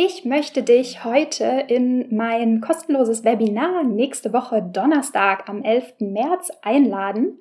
[0.00, 5.94] Ich möchte dich heute in mein kostenloses Webinar nächste Woche Donnerstag am 11.
[5.98, 7.40] März einladen.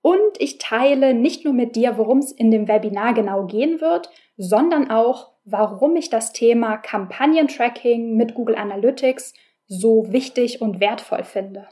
[0.00, 4.08] Und ich teile nicht nur mit dir, worum es in dem Webinar genau gehen wird,
[4.38, 9.34] sondern auch, warum ich das Thema Kampagnentracking mit Google Analytics
[9.66, 11.68] so wichtig und wertvoll finde.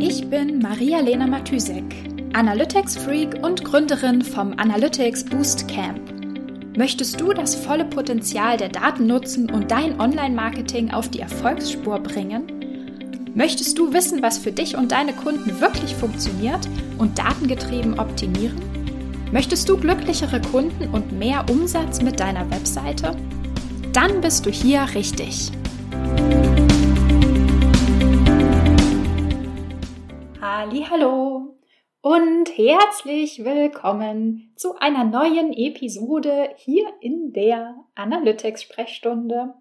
[0.00, 6.00] Ich bin Maria-Lena Matysek Analytics Freak und Gründerin vom Analytics Boost Camp.
[6.78, 13.34] Möchtest du das volle Potenzial der Daten nutzen und dein Online-Marketing auf die Erfolgsspur bringen?
[13.34, 18.56] Möchtest du wissen, was für dich und deine Kunden wirklich funktioniert und datengetrieben optimieren?
[19.30, 23.14] Möchtest du glücklichere Kunden und mehr Umsatz mit deiner Webseite?
[23.92, 25.52] Dann bist du hier richtig.
[30.90, 31.41] Hallo
[32.02, 39.54] und herzlich willkommen zu einer neuen Episode hier in der Analytics-Sprechstunde.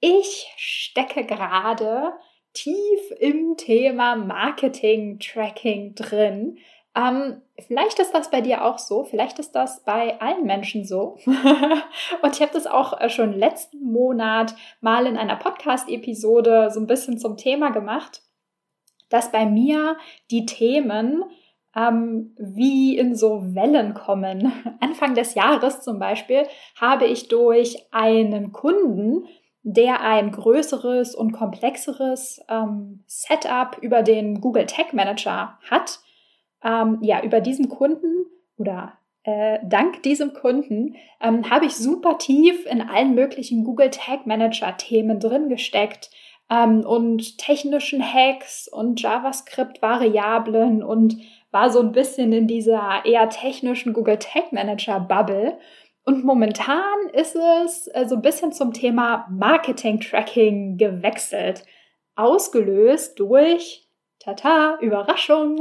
[0.00, 2.14] Ich stecke gerade
[2.52, 6.58] tief im Thema Marketing-Tracking drin.
[6.96, 11.16] Ähm, vielleicht ist das bei dir auch so, vielleicht ist das bei allen Menschen so.
[11.26, 16.88] Und ich habe das auch äh, schon letzten Monat mal in einer Podcast-Episode so ein
[16.88, 18.20] bisschen zum Thema gemacht,
[19.10, 19.96] dass bei mir
[20.32, 21.22] die Themen
[21.76, 24.52] ähm, wie in so Wellen kommen.
[24.80, 26.44] Anfang des Jahres zum Beispiel
[26.80, 29.26] habe ich durch einen Kunden,
[29.62, 36.00] der ein größeres und komplexeres ähm, Setup über den Google Tag Manager hat,
[36.64, 38.26] ähm, ja, über diesen Kunden
[38.56, 44.26] oder äh, dank diesem Kunden ähm, habe ich super tief in allen möglichen Google Tag
[44.26, 46.10] Manager Themen drin gesteckt
[46.50, 51.18] ähm, und technischen Hacks und JavaScript Variablen und
[51.52, 55.58] war so ein bisschen in dieser eher technischen Google Tag Manager Bubble.
[56.04, 61.64] Und momentan ist es äh, so ein bisschen zum Thema Marketing Tracking gewechselt.
[62.16, 63.86] Ausgelöst durch,
[64.18, 65.58] tata, Überraschung,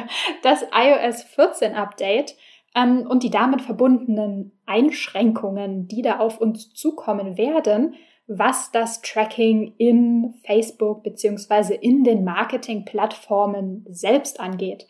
[0.42, 2.36] das iOS 14 Update
[2.74, 7.94] ähm, und die damit verbundenen Einschränkungen, die da auf uns zukommen werden,
[8.26, 14.86] was das Tracking in Facebook beziehungsweise in den Marketing-Plattformen selbst angeht.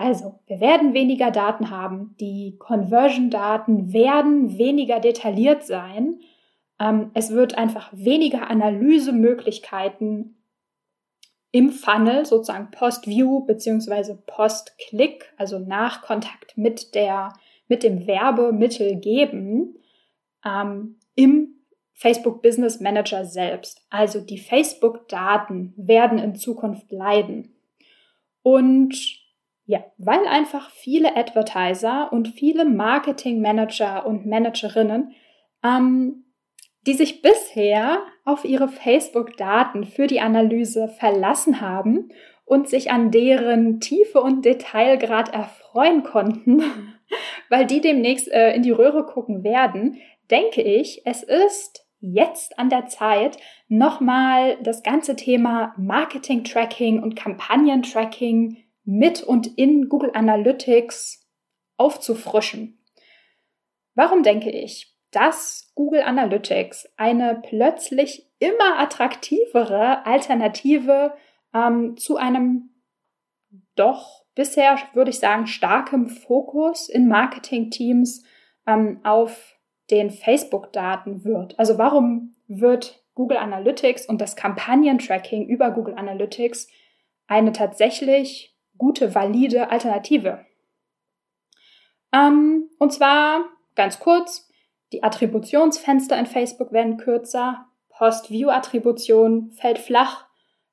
[0.00, 2.16] Also, wir werden weniger Daten haben.
[2.20, 6.20] Die Conversion-Daten werden weniger detailliert sein.
[6.80, 10.42] Ähm, es wird einfach weniger Analysemöglichkeiten
[11.52, 14.14] im Funnel, sozusagen Post-View bzw.
[14.26, 17.34] Post-Click, also nach Kontakt mit, der,
[17.68, 19.76] mit dem Werbemittel geben,
[20.46, 21.56] ähm, im
[21.92, 23.82] Facebook Business Manager selbst.
[23.90, 27.54] Also die Facebook-Daten werden in Zukunft leiden.
[28.42, 29.19] Und
[29.70, 35.12] ja, weil einfach viele Advertiser und viele Marketing-Manager und Managerinnen,
[35.62, 36.24] ähm,
[36.88, 42.08] die sich bisher auf ihre Facebook-Daten für die Analyse verlassen haben
[42.44, 46.64] und sich an deren Tiefe und Detailgrad erfreuen konnten,
[47.48, 49.98] weil die demnächst äh, in die Röhre gucken werden,
[50.32, 53.36] denke ich, es ist jetzt an der Zeit,
[53.68, 58.56] nochmal das ganze Thema Marketing-Tracking und Kampagnen-Tracking
[58.90, 61.24] mit und in Google Analytics
[61.76, 62.82] aufzufrischen.
[63.94, 71.14] Warum denke ich, dass Google Analytics eine plötzlich immer attraktivere Alternative
[71.54, 72.70] ähm, zu einem
[73.76, 78.24] doch bisher, würde ich sagen, starkem Fokus in Marketing-Teams
[78.66, 79.56] ähm, auf
[79.90, 81.58] den Facebook-Daten wird.
[81.58, 86.68] Also warum wird Google Analytics und das Kampagnen-Tracking über Google Analytics
[87.28, 90.44] eine tatsächlich gute, valide Alternative.
[92.12, 93.44] Ähm, und zwar
[93.76, 94.48] ganz kurz,
[94.92, 100.26] die Attributionsfenster in Facebook werden kürzer, Post-View-Attribution fällt flach,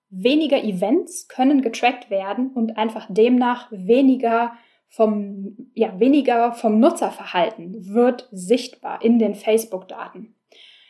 [0.10, 4.54] weniger Events können getrackt werden und einfach demnach weniger
[4.88, 10.34] vom, ja, weniger vom Nutzerverhalten wird sichtbar in den Facebook-Daten.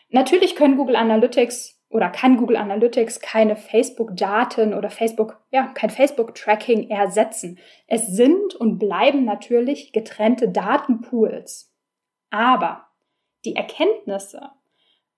[0.09, 6.89] Natürlich können Google Analytics oder kann Google Analytics keine Facebook-Daten oder Facebook, ja, kein Facebook-Tracking
[6.89, 7.59] ersetzen.
[7.87, 11.73] Es sind und bleiben natürlich getrennte Datenpools.
[12.29, 12.87] Aber
[13.45, 14.49] die Erkenntnisse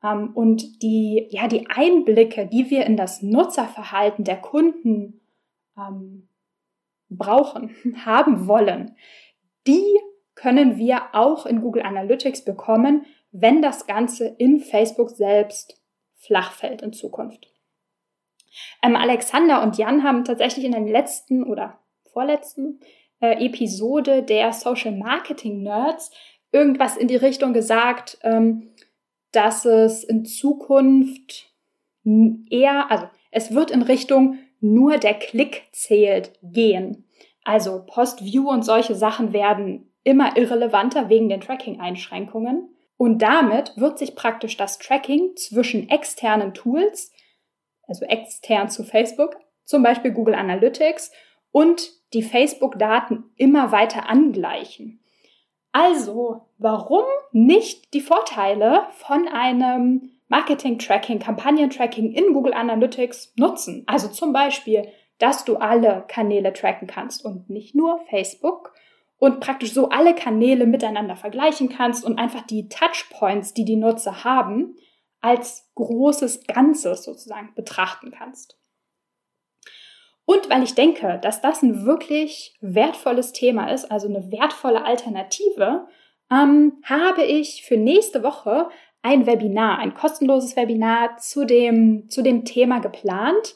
[0.03, 5.21] ähm, und die, ja, die Einblicke, die wir in das Nutzerverhalten der Kunden
[5.75, 6.27] ähm,
[7.09, 7.75] brauchen,
[8.05, 8.95] haben wollen,
[9.65, 9.99] die
[10.35, 15.78] können wir auch in Google Analytics bekommen, wenn das Ganze in Facebook selbst
[16.19, 17.47] flach fällt in Zukunft.
[18.83, 21.79] Ähm, Alexander und Jan haben tatsächlich in der letzten oder
[22.11, 22.79] vorletzten
[23.21, 26.11] äh, Episode der Social Marketing Nerds
[26.51, 28.71] irgendwas in die Richtung gesagt, ähm,
[29.31, 31.53] dass es in Zukunft
[32.49, 37.05] eher, also es wird in Richtung nur der Klick zählt gehen.
[37.43, 42.69] Also Post-View und solche Sachen werden immer irrelevanter wegen den Tracking-Einschränkungen.
[42.99, 47.13] Und damit wird sich praktisch das Tracking zwischen externen Tools,
[47.87, 51.09] also extern zu Facebook, zum Beispiel Google Analytics,
[51.51, 54.99] und die Facebook-Daten immer weiter angleichen.
[55.71, 63.85] Also, warum nicht die Vorteile von einem Marketing-Tracking, Kampagnen-Tracking in Google Analytics nutzen?
[63.87, 68.73] Also zum Beispiel, dass du alle Kanäle tracken kannst und nicht nur Facebook
[69.19, 74.23] und praktisch so alle Kanäle miteinander vergleichen kannst und einfach die Touchpoints, die die Nutzer
[74.23, 74.75] haben,
[75.21, 78.57] als großes Ganzes sozusagen betrachten kannst.
[80.25, 85.87] Und weil ich denke, dass das ein wirklich wertvolles Thema ist, also eine wertvolle Alternative,
[86.31, 88.69] ähm, habe ich für nächste Woche
[89.01, 93.55] ein Webinar, ein kostenloses Webinar zu dem, zu dem Thema geplant,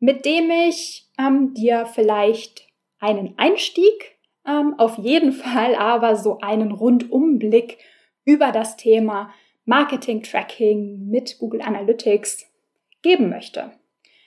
[0.00, 2.66] mit dem ich ähm, dir vielleicht
[2.98, 7.78] einen Einstieg, ähm, auf jeden Fall aber so einen Rundumblick
[8.24, 9.30] über das Thema
[9.64, 12.46] Marketing Tracking mit Google Analytics
[13.02, 13.72] geben möchte.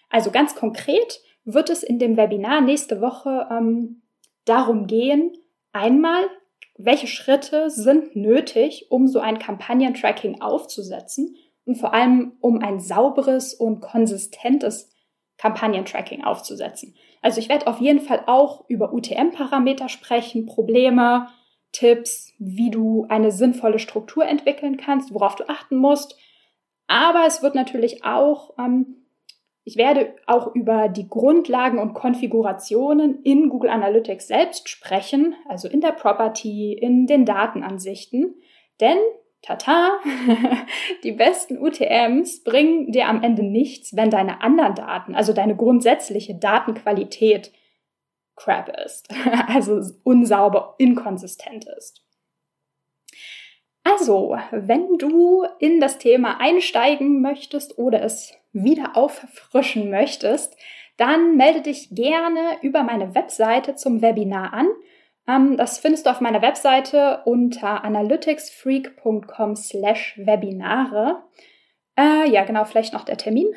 [0.09, 4.01] Also ganz konkret, wird es in dem Webinar nächste Woche ähm,
[4.45, 5.33] darum gehen,
[5.71, 6.23] einmal,
[6.77, 11.35] welche Schritte sind nötig, um so ein Kampagnentracking aufzusetzen
[11.65, 14.89] und vor allem um ein sauberes und konsistentes
[15.37, 16.95] Kampagnentracking aufzusetzen.
[17.25, 21.29] Also ich werde auf jeden Fall auch über UTM-Parameter sprechen, Probleme,
[21.71, 26.15] Tipps, wie du eine sinnvolle Struktur entwickeln kannst, worauf du achten musst.
[26.85, 29.05] Aber es wird natürlich auch ähm,
[29.67, 35.81] ich werde auch über die Grundlagen und Konfigurationen in Google Analytics selbst sprechen, also in
[35.81, 38.35] der Property, in den Datenansichten.
[38.79, 38.99] Denn,
[39.45, 39.99] tata,
[41.03, 46.35] die besten UTMs bringen dir am Ende nichts, wenn deine anderen Daten, also deine grundsätzliche
[46.35, 47.51] Datenqualität
[48.35, 49.09] crap ist,
[49.47, 52.01] also unsauber, inkonsistent ist.
[53.83, 60.57] Also, wenn du in das Thema einsteigen möchtest oder es wieder auffrischen möchtest,
[60.97, 64.67] dann melde dich gerne über meine Webseite zum Webinar an.
[65.27, 71.23] Ähm, das findest du auf meiner Webseite unter analyticsfreak.com slash Webinare.
[71.97, 73.47] Äh, ja, genau, vielleicht noch der Termin.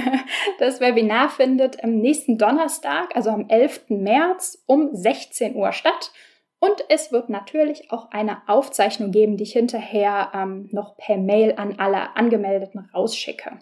[0.58, 3.86] das Webinar findet am nächsten Donnerstag, also am 11.
[3.88, 6.12] März um 16 Uhr statt.
[6.60, 11.54] Und es wird natürlich auch eine Aufzeichnung geben, die ich hinterher ähm, noch per Mail
[11.56, 13.58] an alle Angemeldeten rausschicke.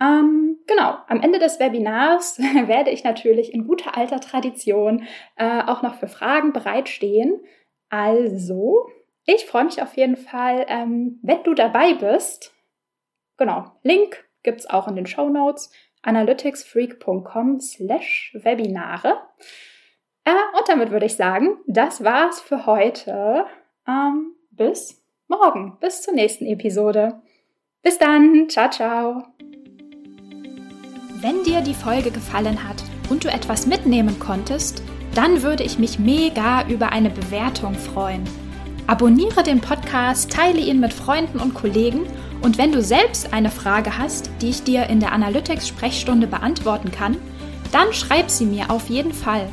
[0.00, 5.06] Ähm, genau, am Ende des Webinars werde ich natürlich in guter alter Tradition
[5.36, 7.40] äh, auch noch für Fragen bereitstehen.
[7.88, 8.88] Also,
[9.24, 12.54] ich freue mich auf jeden Fall, ähm, wenn du dabei bist.
[13.36, 15.72] Genau, Link gibt es auch in den Show Notes
[16.02, 19.20] analyticsfreak.com slash Webinare.
[20.24, 23.46] Äh, und damit würde ich sagen, das war's für heute.
[23.88, 27.20] Ähm, bis morgen, bis zur nächsten Episode.
[27.82, 29.24] Bis dann, ciao, ciao.
[31.20, 32.76] Wenn dir die Folge gefallen hat
[33.08, 34.82] und du etwas mitnehmen konntest,
[35.14, 38.22] dann würde ich mich mega über eine Bewertung freuen.
[38.86, 42.02] Abonniere den Podcast, teile ihn mit Freunden und Kollegen
[42.42, 47.16] und wenn du selbst eine Frage hast, die ich dir in der Analytics-Sprechstunde beantworten kann,
[47.72, 49.48] dann schreib sie mir auf jeden Fall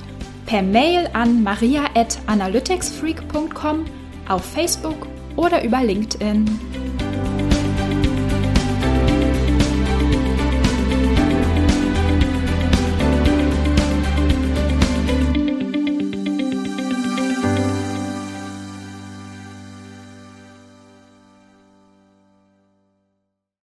[0.45, 3.85] per Mail an maria@analyticsfreak.com,
[4.27, 6.82] auf Facebook oder über LinkedIn.